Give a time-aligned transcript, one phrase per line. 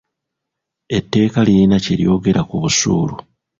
[0.97, 3.15] Etteeka lirina kye lyogera ku busuulu.